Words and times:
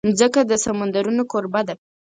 مځکه 0.07 0.41
د 0.49 0.51
سمندرونو 0.65 1.23
کوربه 1.31 1.61
ده. 1.67 1.75